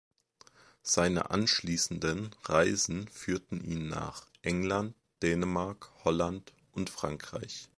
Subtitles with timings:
[0.81, 7.69] Seine anschließenden Reisen führten ihn nach England, Dänemark, Holland und Frankreich.